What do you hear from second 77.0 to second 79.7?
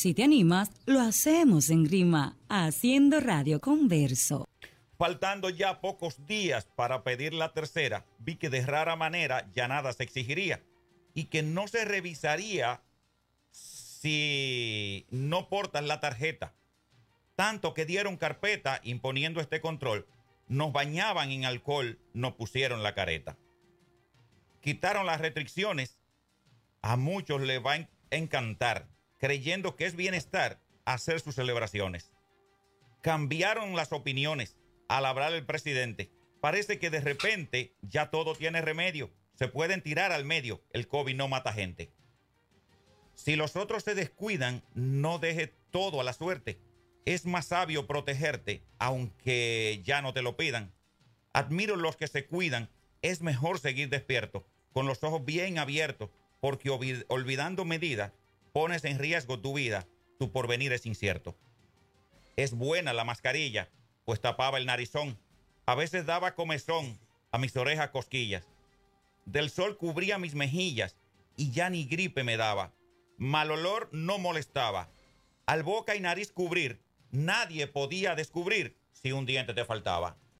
nadie podía descubrir si un diente te